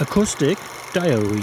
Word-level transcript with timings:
Acoustic 0.00 0.56
Diary 0.94 1.42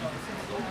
Das 0.00 0.12
ist 0.12 0.48
so 0.48 0.56
eine 0.56 0.70